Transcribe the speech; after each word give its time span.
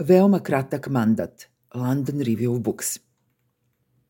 Veoma 0.00 0.38
kratak 0.40 0.88
mandat. 0.88 1.48
London 1.74 2.20
Review 2.20 2.52
of 2.52 2.60
Books. 2.60 2.98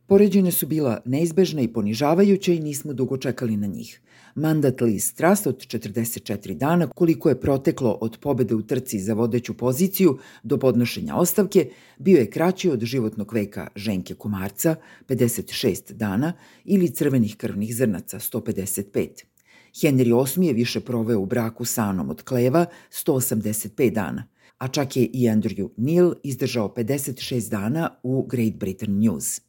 Poređenja 0.07 0.51
su 0.51 0.67
bila 0.67 1.01
neizbežna 1.05 1.61
i 1.61 1.69
ponižavajuća 1.69 2.53
i 2.53 2.61
nismo 2.61 2.93
dugo 2.93 3.17
čekali 3.17 3.57
na 3.57 3.67
njih. 3.67 4.00
Mandat 4.34 4.80
Liz 4.80 5.14
Truss 5.14 5.46
od 5.46 5.56
44 5.66 6.54
dana, 6.54 6.87
koliko 6.87 7.29
je 7.29 7.40
proteklo 7.40 7.98
od 8.00 8.18
pobede 8.21 8.54
u 8.54 8.62
trci 8.62 8.98
za 8.98 9.14
vodeću 9.14 9.56
poziciju 9.56 10.18
do 10.42 10.58
podnošenja 10.58 11.16
ostavke, 11.16 11.71
bio 11.98 12.18
je 12.18 12.30
kraći 12.30 12.70
od 12.70 12.84
životnog 12.84 13.34
veka 13.34 13.68
Ženke 13.77 14.14
Kumarca, 14.14 14.77
56 15.09 15.93
dana, 15.93 16.32
ili 16.64 16.91
crvenih 16.91 17.36
krvnih 17.36 17.77
zrnaca, 17.77 18.18
155. 18.18 19.09
Henry 19.75 20.36
VIII 20.36 20.46
je 20.46 20.52
više 20.52 20.80
proveo 20.80 21.20
u 21.20 21.27
braku 21.27 21.64
sa 21.64 21.82
Anom 21.82 22.11
od 22.11 22.22
Kleva, 22.22 22.66
185 22.91 23.91
dana– 23.91 24.25
a 24.59 24.69
čak 24.69 24.96
je 24.96 25.05
i 25.05 25.23
Andrew 25.29 25.69
Neil 25.77 26.14
izdržao 26.23 26.75
56 26.77 27.51
dana 27.51 27.91
u 28.02 28.23
Great 28.23 28.55
Britain 28.55 28.98
News. 28.98 29.41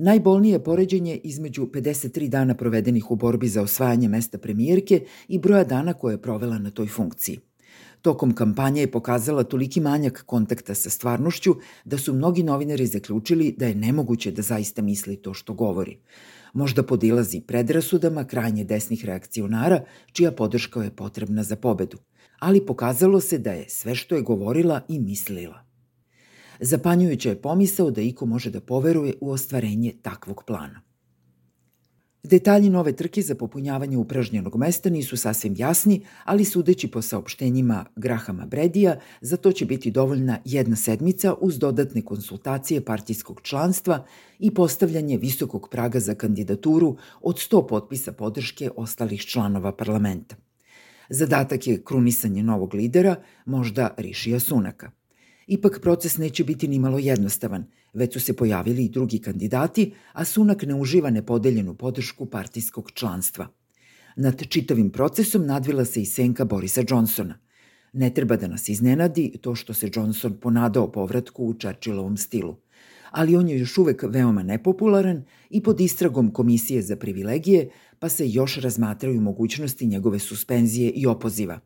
Najbolnije 0.00 0.64
poređenje 0.64 1.16
između 1.16 1.66
53 1.66 2.28
dana 2.28 2.54
provedenih 2.54 3.10
u 3.10 3.16
borbi 3.16 3.48
za 3.48 3.62
osvajanje 3.62 4.08
mesta 4.08 4.38
premijerke 4.38 5.04
i 5.28 5.38
broja 5.38 5.64
dana 5.64 5.92
koje 5.92 6.14
je 6.14 6.22
provela 6.22 6.58
na 6.58 6.70
toj 6.70 6.86
funkciji. 6.86 7.38
Tokom 8.02 8.34
kampanje 8.34 8.80
je 8.80 8.90
pokazala 8.90 9.42
toliki 9.44 9.80
manjak 9.80 10.22
kontakta 10.26 10.74
sa 10.74 10.90
stvarnošću 10.90 11.54
da 11.84 11.98
su 11.98 12.14
mnogi 12.14 12.42
novinari 12.42 12.86
zaključili 12.86 13.54
da 13.58 13.66
je 13.66 13.74
nemoguće 13.74 14.30
da 14.30 14.42
zaista 14.42 14.82
misli 14.82 15.16
to 15.16 15.34
što 15.34 15.54
govori. 15.54 15.98
Možda 16.52 16.82
podilazi 16.82 17.40
predrasudama 17.40 18.24
krajnje 18.24 18.64
desnih 18.64 19.04
reakcionara, 19.04 19.84
čija 20.12 20.32
podrška 20.32 20.82
je 20.82 20.96
potrebna 20.96 21.42
za 21.42 21.56
pobedu– 21.56 21.98
ali 22.38 22.66
pokazalo 22.66 23.20
se 23.20 23.38
da 23.38 23.52
je 23.52 23.68
sve 23.68 23.94
što 23.94 24.14
je 24.14 24.22
govorila 24.22 24.80
i 24.88 24.98
mislila. 24.98 25.64
Zapanjujuća 26.60 27.28
je 27.28 27.42
pomisao 27.42 27.90
da 27.90 28.00
Iko 28.00 28.26
može 28.26 28.50
da 28.50 28.60
poveruje 28.60 29.14
u 29.20 29.30
ostvarenje 29.30 29.94
takvog 30.02 30.44
plana. 30.46 30.88
Detalji 32.22 32.70
nove 32.70 32.92
trke 32.92 33.22
za 33.22 33.34
popunjavanje 33.34 33.96
upražnjenog 33.96 34.56
mesta 34.56 34.90
nisu 34.90 35.16
sasvim 35.16 35.54
jasni, 35.58 36.04
ali 36.24 36.44
sudeći 36.44 36.90
po 36.90 37.02
saopštenjima 37.02 37.84
Grahama 37.96 38.46
Bredija, 38.46 38.98
za 39.20 39.36
to 39.36 39.52
će 39.52 39.66
biti 39.66 39.90
dovoljna 39.90 40.38
jedna 40.44 40.76
sedmica 40.76 41.34
uz 41.40 41.58
dodatne 41.58 42.02
konsultacije 42.02 42.84
partijskog 42.84 43.40
članstva 43.42 44.04
i 44.38 44.54
postavljanje 44.54 45.16
visokog 45.16 45.68
praga 45.70 46.00
za 46.00 46.14
kandidaturu 46.14 46.96
od 47.20 47.36
100 47.36 47.68
potpisa 47.68 48.12
podrške 48.12 48.70
ostalih 48.76 49.22
članova 49.22 49.72
parlamenta. 49.72 50.47
Zadatak 51.08 51.66
je 51.66 51.82
krunisanje 51.84 52.42
novog 52.42 52.74
lidera, 52.74 53.16
možda 53.46 53.94
Rišija 53.96 54.40
Sunaka. 54.40 54.90
Ipak 55.46 55.80
proces 55.82 56.18
neće 56.18 56.44
biti 56.44 56.68
ni 56.68 56.78
malo 56.78 56.98
jednostavan, 56.98 57.64
već 57.92 58.12
su 58.12 58.20
se 58.20 58.36
pojavili 58.36 58.84
i 58.84 58.88
drugi 58.88 59.18
kandidati, 59.18 59.94
a 60.12 60.24
Sunak 60.24 60.62
ne 60.62 60.74
uživa 60.74 61.10
nepodeljenu 61.10 61.74
podršku 61.74 62.26
partijskog 62.26 62.90
članstva. 62.94 63.48
Nad 64.16 64.48
čitavim 64.48 64.90
procesom 64.90 65.46
nadvila 65.46 65.84
se 65.84 66.02
i 66.02 66.06
senka 66.06 66.44
Borisa 66.44 66.82
Johnsona. 66.88 67.38
Ne 67.92 68.14
treba 68.14 68.36
da 68.36 68.48
nas 68.48 68.68
iznenadi 68.68 69.38
to 69.40 69.54
što 69.54 69.74
se 69.74 69.90
Johnson 69.94 70.40
ponadao 70.40 70.92
povratku 70.92 71.44
u 71.44 71.54
Churchillovom 71.54 72.16
stilu– 72.16 72.56
ali 73.10 73.36
on 73.36 73.48
je 73.48 73.58
još 73.58 73.78
uvek 73.78 74.04
veoma 74.08 74.42
nepopularan 74.42 75.22
i 75.50 75.62
pod 75.62 75.80
istragom 75.80 76.30
Komisije 76.30 76.82
za 76.82 76.96
privilegije, 76.96 77.70
pa 77.98 78.08
se 78.08 78.28
još 78.28 78.56
razmatraju 78.56 79.20
mogućnosti 79.20 79.86
njegove 79.86 80.18
suspenzije 80.18 80.90
i 80.90 81.06
opoziva. 81.06 81.60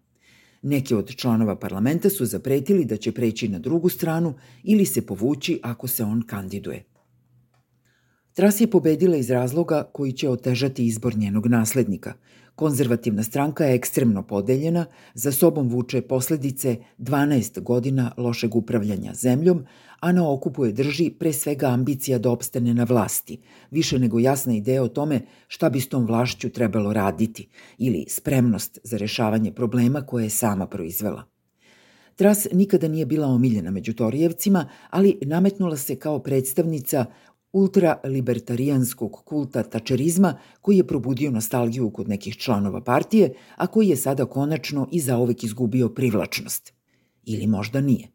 Neki 0.63 0.95
od 0.95 1.15
članova 1.17 1.57
parlamenta 1.57 2.11
su 2.11 2.27
zapretili 2.27 2.85
da 2.85 2.97
će 2.97 3.13
preći 3.13 3.49
na 3.49 3.59
drugu 3.59 3.89
stranu 3.89 4.35
ili 4.63 4.87
se 4.87 5.07
povući 5.07 5.61
ako 5.63 5.89
se 5.89 6.05
on 6.05 6.23
kandiduje. 6.27 6.92
Tras 8.35 8.61
je 8.61 8.71
pobedila 8.71 9.17
iz 9.17 9.31
razloga 9.31 9.83
koji 9.93 10.13
će 10.13 10.29
otežati 10.29 10.87
izbor 10.87 11.17
njenog 11.17 11.47
naslednika– 11.47 12.13
Konzervativna 12.55 13.23
stranka 13.23 13.65
je 13.65 13.75
ekstremno 13.75 14.23
podeljena, 14.23 14.87
za 15.15 15.33
sobom 15.33 15.69
vuče 15.69 16.01
posledice 16.03 16.77
12 16.99 17.61
godina 17.61 18.13
lošeg 18.17 18.57
upravljanja 18.57 19.15
zemljom, 19.15 19.65
a 20.01 20.13
na 20.13 20.31
okupu 20.33 20.65
je 20.65 20.73
drži 20.73 21.11
pre 21.11 21.33
svega 21.33 21.67
ambicija 21.67 22.19
da 22.19 22.31
opstane 22.31 22.75
na 22.75 22.85
vlasti, 22.85 23.41
više 23.71 23.99
nego 23.99 24.19
jasna 24.19 24.55
ideja 24.55 24.83
o 24.83 24.89
tome 24.89 25.21
šta 25.49 25.71
bi 25.71 25.81
s 25.81 25.89
tom 25.89 26.07
vlašću 26.07 26.51
trebalo 26.51 26.93
raditi 26.93 27.49
ili 27.79 28.05
spremnost 28.09 28.79
za 28.85 28.97
rešavanje 28.97 29.53
problema 29.53 30.07
koje 30.07 30.25
je 30.25 30.31
sama 30.31 30.67
proizvela. 30.67 31.25
Tras 32.17 32.47
nikada 32.53 32.89
nije 32.89 33.07
bila 33.07 33.27
omiljena 33.27 33.71
među 33.71 33.95
Torijevcima, 33.95 34.69
ali 34.91 35.19
nametnula 35.23 35.77
se 35.77 35.97
kao 35.97 36.19
predstavnica 36.19 37.05
ultralibertarijanskog 37.53 39.23
kulta 39.25 39.63
tačerizma 39.63 40.39
koji 40.61 40.77
je 40.77 40.87
probudio 40.87 41.31
nostalgiju 41.31 41.91
kod 41.91 42.09
nekih 42.09 42.37
članova 42.37 42.81
partije, 42.81 43.35
a 43.57 43.67
koji 43.67 43.89
je 43.89 43.97
sada 43.97 44.27
konačno 44.27 44.89
i 44.93 45.01
zaovek 45.01 45.45
izgubio 45.45 45.89
privlačnost. 45.89 46.73
Ili 47.25 47.47
možda 47.47 47.81
nije. 47.81 48.09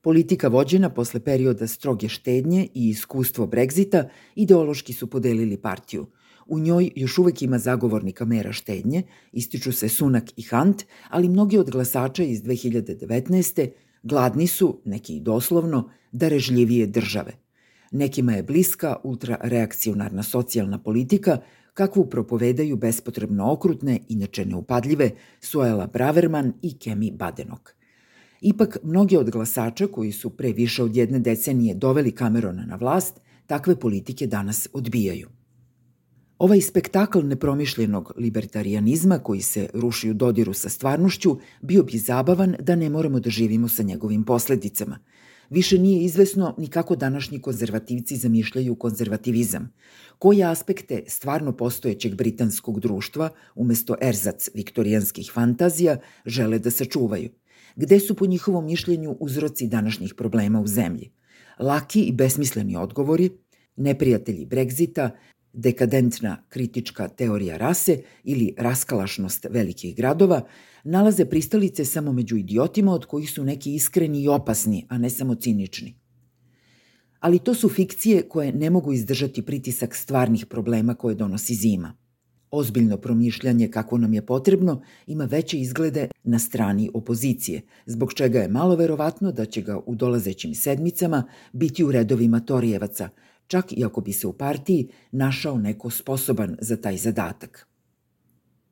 Politika 0.00 0.48
vođena 0.48 0.90
posle 0.90 1.20
perioda 1.20 1.66
stroge 1.66 2.08
štednje 2.08 2.68
i 2.74 2.88
iskustvo 2.88 3.46
Brexita 3.46 4.08
ideološki 4.34 4.92
su 4.92 5.10
podelili 5.10 5.56
partiju. 5.56 6.06
U 6.46 6.58
njoj 6.58 6.90
još 6.96 7.18
uvek 7.18 7.42
ima 7.42 7.58
zagovornika 7.58 8.24
mera 8.24 8.52
štednje, 8.52 9.02
ističu 9.32 9.72
se 9.72 9.88
Sunak 9.88 10.24
i 10.36 10.42
Hunt, 10.42 10.82
ali 11.10 11.28
mnogi 11.28 11.58
od 11.58 11.70
glasača 11.70 12.22
iz 12.22 12.42
2019. 12.42 13.70
gladni 14.02 14.46
su, 14.46 14.80
neki 14.84 15.16
i 15.16 15.20
doslovno, 15.20 15.90
darežljivije 16.12 16.86
države– 16.86 17.32
Nekima 17.90 18.32
je 18.32 18.42
bliska 18.42 18.96
ultrareakcionarna 19.04 20.22
socijalna 20.22 20.78
politika 20.78 21.38
kakvu 21.74 22.06
propovedaju 22.10 22.76
bespotrebno 22.76 23.52
okrutne, 23.52 24.00
inače 24.08 24.44
neupadljive, 24.44 25.10
Suela 25.40 25.86
Braverman 25.86 26.52
i 26.62 26.78
Kemi 26.78 27.10
Badenok. 27.10 27.74
Ipak, 28.40 28.78
mnogi 28.82 29.16
od 29.16 29.30
glasača 29.30 29.86
koji 29.86 30.12
su 30.12 30.30
pre 30.30 30.52
više 30.52 30.82
od 30.82 30.96
jedne 30.96 31.18
decenije 31.18 31.74
doveli 31.74 32.12
Camerona 32.12 32.66
na 32.66 32.76
vlast, 32.76 33.20
takve 33.46 33.76
politike 33.80 34.26
danas 34.26 34.68
odbijaju. 34.72 35.28
Ovaj 36.38 36.60
spektakl 36.60 37.18
nepromišljenog 37.18 38.12
libertarianizma 38.16 39.18
koji 39.18 39.40
se 39.40 39.68
ruši 39.74 40.10
u 40.10 40.14
dodiru 40.14 40.52
sa 40.52 40.68
stvarnošću 40.68 41.38
bio 41.62 41.82
bi 41.82 41.98
zabavan 41.98 42.56
da 42.60 42.76
ne 42.76 42.90
moramo 42.90 43.20
da 43.20 43.30
živimo 43.30 43.68
sa 43.68 43.82
njegovim 43.82 44.24
posledicama– 44.24 44.98
Više 45.50 45.78
nije 45.78 46.04
izvesno 46.04 46.54
ni 46.58 46.68
kako 46.68 46.96
današnji 46.96 47.40
konzervativci 47.40 48.16
zamišljaju 48.16 48.74
konzervativizam. 48.74 49.72
Koje 50.18 50.44
aspekte 50.44 51.02
stvarno 51.06 51.56
postojećeg 51.56 52.14
britanskog 52.14 52.80
društva, 52.80 53.30
umesto 53.54 53.96
erzac 54.02 54.48
viktorijanskih 54.54 55.30
fantazija, 55.34 55.96
žele 56.26 56.58
da 56.58 56.70
sačuvaju? 56.70 57.30
Gde 57.76 58.00
su 58.00 58.14
po 58.14 58.26
njihovom 58.26 58.66
mišljenju 58.66 59.16
uzroci 59.20 59.66
današnjih 59.66 60.14
problema 60.14 60.60
u 60.60 60.66
zemlji? 60.66 61.12
Laki 61.58 62.02
i 62.02 62.12
besmisleni 62.12 62.76
odgovori, 62.76 63.30
neprijatelji 63.76 64.46
Brexita, 64.46 65.10
dekadentna 65.56 66.42
kritička 66.48 67.08
teorija 67.08 67.56
rase 67.56 67.98
ili 68.24 68.54
raskalašnost 68.58 69.46
velikih 69.50 69.96
gradova 69.96 70.46
nalaze 70.84 71.24
pristalice 71.24 71.84
samo 71.84 72.12
među 72.12 72.36
idiotima 72.36 72.92
od 72.92 73.04
kojih 73.04 73.30
su 73.30 73.44
neki 73.44 73.74
iskreni 73.74 74.22
i 74.22 74.28
opasni, 74.28 74.86
a 74.88 74.98
ne 74.98 75.10
samo 75.10 75.34
cinični. 75.34 75.94
Ali 77.20 77.38
to 77.38 77.54
su 77.54 77.68
fikcije 77.68 78.22
koje 78.22 78.52
ne 78.52 78.70
mogu 78.70 78.92
izdržati 78.92 79.42
pritisak 79.42 79.94
stvarnih 79.94 80.46
problema 80.46 80.94
koje 80.94 81.14
donosi 81.14 81.54
zima. 81.54 81.94
Ozbiljno 82.50 82.96
promišljanje 82.96 83.68
kako 83.70 83.98
nam 83.98 84.14
je 84.14 84.26
potrebno 84.26 84.82
ima 85.06 85.24
veće 85.24 85.58
izglede 85.58 86.08
na 86.24 86.38
strani 86.38 86.90
opozicije, 86.94 87.62
zbog 87.86 88.12
čega 88.12 88.38
je 88.38 88.48
malo 88.48 88.76
verovatno 88.76 89.32
da 89.32 89.44
će 89.44 89.62
ga 89.62 89.78
u 89.86 89.94
dolazećim 89.94 90.54
sedmicama 90.54 91.24
biti 91.52 91.84
u 91.84 91.92
redovima 91.92 92.40
Torijevaca, 92.40 93.08
čak 93.46 93.72
i 93.72 93.84
ako 93.84 94.00
bi 94.00 94.12
se 94.12 94.26
u 94.26 94.32
partiji 94.32 94.88
našao 95.12 95.58
neko 95.58 95.90
sposoban 95.90 96.56
za 96.60 96.76
taj 96.76 96.96
zadatak. 96.96 97.68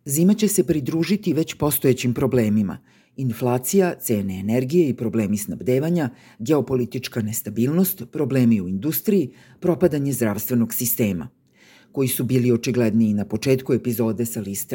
Zima 0.05 0.35
će 0.35 0.49
se 0.49 0.65
pridružiti 0.67 1.33
već 1.33 1.55
postojećim 1.55 2.15
problemima. 2.15 2.79
Inflacija, 3.17 3.95
cene 4.01 4.41
energije 4.41 4.89
i 4.89 4.97
problemi 4.97 5.39
snabdevanja, 5.39 6.11
geopolitička 6.39 7.23
nestabilnost, 7.23 8.03
problemi 8.13 8.61
u 8.61 8.69
industriji, 8.69 9.31
propadanje 9.61 10.13
zdravstvenog 10.13 10.75
sistema 10.75 11.29
koji 11.95 12.09
su 12.09 12.25
bili 12.25 12.53
očigledniji 12.53 13.15
na 13.15 13.25
početku 13.25 13.73
epizode 13.73 14.27
sa 14.27 14.41
Liz 14.41 14.67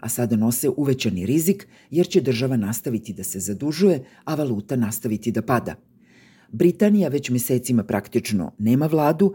a 0.00 0.08
sada 0.08 0.36
nose 0.36 0.68
uvećani 0.68 1.26
rizik 1.26 1.68
jer 1.90 2.06
će 2.06 2.20
država 2.20 2.56
nastaviti 2.56 3.12
da 3.12 3.24
se 3.24 3.40
zadužuje, 3.40 4.04
a 4.24 4.34
valuta 4.34 4.76
nastaviti 4.76 5.32
da 5.32 5.42
pada. 5.42 5.74
Britanija 6.52 7.08
već 7.08 7.30
mesecima 7.30 7.84
praktično 7.84 8.52
nema 8.58 8.86
vladu 8.86 9.34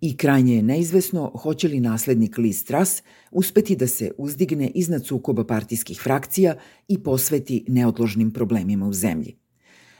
I 0.00 0.16
krajnje 0.16 0.54
je 0.56 0.62
neizvesno 0.62 1.30
hoće 1.34 1.68
li 1.68 1.80
naslednik 1.80 2.38
Liz 2.38 2.64
Truss 2.64 3.02
uspeti 3.30 3.76
da 3.76 3.86
se 3.86 4.10
uzdigne 4.18 4.70
iznad 4.74 5.06
sukoba 5.06 5.44
partijskih 5.44 6.00
frakcija 6.00 6.54
i 6.88 7.02
posveti 7.02 7.64
neodložnim 7.68 8.30
problemima 8.30 8.86
u 8.86 8.92
zemlji. 8.92 9.36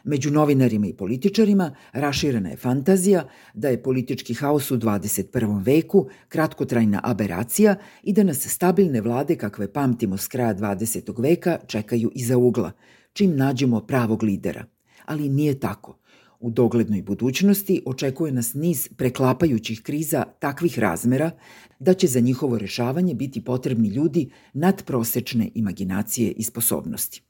Među 0.04 0.30
novinarima 0.30 0.86
i 0.86 0.92
političarima 0.92 1.74
raširena 1.92 2.48
je 2.48 2.56
fantazija 2.56 3.28
da 3.54 3.68
je 3.68 3.82
politički 3.82 4.34
haos 4.34 4.70
u 4.70 4.76
21. 4.76 5.64
veku 5.64 6.08
kratkotrajna 6.28 7.00
aberacija 7.04 7.76
i 8.02 8.12
da 8.12 8.22
nas 8.22 8.48
stabilne 8.48 9.00
vlade 9.00 9.36
kakve 9.36 9.72
pamtimo 9.72 10.16
s 10.16 10.28
kraja 10.28 10.54
20. 10.54 11.22
veka 11.22 11.58
čekaju 11.66 12.10
iza 12.14 12.36
ugla, 12.36 12.72
čim 13.12 13.36
nađemo 13.36 13.80
pravog 13.80 14.22
lidera. 14.22 14.64
Ali 15.04 15.28
nije 15.28 15.60
tako. 15.60 15.98
U 16.40 16.50
doglednoj 16.50 17.02
budućnosti 17.02 17.82
očekuje 17.86 18.32
nas 18.32 18.54
niz 18.54 18.88
preklapajućih 18.96 19.82
kriza 19.82 20.24
takvih 20.38 20.78
razmera 20.78 21.30
da 21.78 21.94
će 21.94 22.06
za 22.06 22.20
njihovo 22.20 22.58
rešavanje 22.58 23.14
biti 23.14 23.44
potrebni 23.44 23.88
ljudi 23.88 24.30
nadprosečne 24.52 25.50
imaginacije 25.54 26.32
i 26.32 26.42
sposobnosti. 26.42 27.22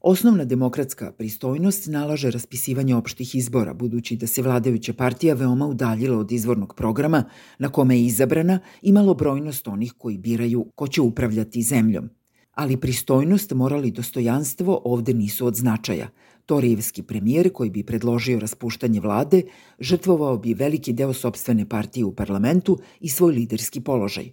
Osnovna 0.00 0.44
demokratska 0.44 1.12
pristojnost 1.12 1.86
nalaže 1.86 2.30
raspisivanje 2.30 2.94
opštih 2.94 3.34
izbora, 3.34 3.74
budući 3.74 4.16
da 4.16 4.26
se 4.26 4.42
vladajuća 4.42 4.92
partija 4.92 5.34
veoma 5.34 5.66
udaljila 5.66 6.18
od 6.18 6.32
izvornog 6.32 6.74
programa 6.76 7.24
na 7.58 7.68
kome 7.68 7.96
je 7.96 8.06
izabrana 8.06 8.58
i 8.82 8.92
malobrojnost 8.92 9.68
onih 9.68 9.92
koji 9.98 10.18
biraju 10.18 10.66
ko 10.74 10.88
će 10.88 11.00
upravljati 11.00 11.62
zemljom. 11.62 12.10
Ali 12.54 12.76
pristojnost, 12.76 13.52
moral 13.52 13.84
i 13.84 13.90
dostojanstvo 13.90 14.80
ovde 14.84 15.14
nisu 15.14 15.46
od 15.46 15.54
značaja. 15.54 16.08
Torijevski 16.46 17.02
premijer 17.02 17.52
koji 17.52 17.70
bi 17.70 17.82
predložio 17.82 18.38
raspuštanje 18.38 19.00
vlade 19.00 19.42
žrtvovao 19.78 20.38
bi 20.38 20.54
veliki 20.54 20.92
deo 20.92 21.12
sobstvene 21.12 21.68
partije 21.68 22.04
u 22.04 22.14
parlamentu 22.14 22.78
i 23.00 23.08
svoj 23.08 23.32
liderski 23.32 23.80
položaj. 23.80 24.32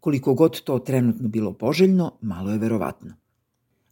Koliko 0.00 0.34
god 0.34 0.60
to 0.60 0.78
trenutno 0.78 1.28
bilo 1.28 1.52
poželjno, 1.52 2.12
malo 2.20 2.50
je 2.52 2.58
verovatno. 2.58 3.14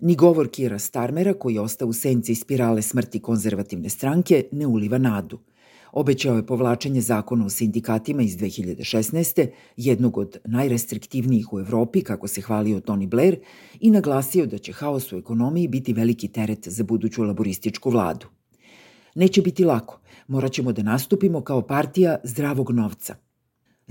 Ni 0.01 0.17
govor 0.17 0.49
Kira 0.49 0.79
Starmera, 0.79 1.35
koji 1.35 1.55
je 1.55 1.61
ostao 1.61 1.89
u 1.89 1.93
senci 1.93 2.35
spirale 2.35 2.83
smrti 2.83 3.21
konzervativne 3.21 3.89
stranke, 3.89 4.45
ne 4.53 4.67
uliva 4.67 4.99
nadu. 4.99 5.39
Obećao 5.93 6.37
je 6.37 6.47
povlačenje 6.47 7.01
zakona 7.01 7.47
o 7.47 7.51
sindikatima 7.51 8.23
iz 8.23 8.37
2016. 8.37 9.49
jednog 9.77 10.19
od 10.19 10.37
najrestriktivnijih 10.45 11.53
u 11.53 11.61
Evropi, 11.61 12.03
kako 12.03 12.29
se 12.29 12.41
hvalio 12.41 12.81
Tony 12.81 13.07
Blair, 13.07 13.39
i 13.81 13.91
naglasio 13.91 14.47
da 14.47 14.59
će 14.59 14.73
haos 14.73 15.13
u 15.13 15.17
ekonomiji 15.17 15.69
biti 15.69 15.93
veliki 15.93 16.29
teret 16.29 16.69
za 16.69 16.85
buduću 16.85 17.23
laborističku 17.23 17.91
vladu. 17.91 18.27
Neće 19.15 19.43
biti 19.43 19.65
lako, 19.65 20.01
morat 20.29 20.53
ćemo 20.53 20.73
da 20.73 20.83
nastupimo 20.83 21.41
kao 21.41 21.63
partija 21.63 22.17
zdravog 22.25 22.71
novca– 22.71 23.15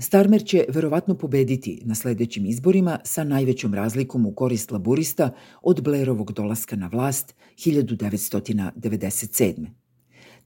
Starmer 0.00 0.44
će 0.44 0.64
verovatno 0.68 1.14
pobediti 1.14 1.82
na 1.84 1.94
sledećim 1.94 2.46
izborima 2.46 2.98
sa 3.04 3.24
najvećom 3.24 3.74
razlikom 3.74 4.26
u 4.26 4.32
korist 4.32 4.70
laburista 4.70 5.30
od 5.62 5.82
Blairovog 5.82 6.32
dolaska 6.32 6.76
na 6.76 6.86
vlast 6.86 7.34
1997. 7.56 9.66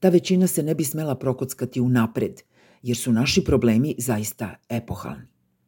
Ta 0.02 0.08
većina 0.08 0.46
se 0.46 0.62
ne 0.62 0.75
bi 0.75 0.84
smela 0.84 1.14
prokockati 1.14 1.81
u 1.81 1.88
napred, 1.88 2.43
jer 2.82 2.96
su 2.96 3.12
naši 3.12 3.44
problemi 3.44 3.94
zaista 3.99 4.54
epohalni. 4.69 5.31